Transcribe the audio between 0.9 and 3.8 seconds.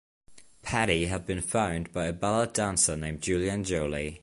had been found by a ballet dancer named Julien